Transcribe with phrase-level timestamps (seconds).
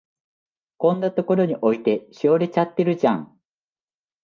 [0.77, 3.39] こんなとこに置いて、しおれちゃってるじゃん。